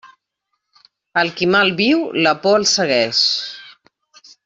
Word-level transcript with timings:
Al 1.23 1.29
qui 1.41 1.49
mal 1.57 1.71
viu, 1.83 2.01
la 2.29 2.35
por 2.47 2.59
el 2.63 2.69
segueix. 2.75 3.25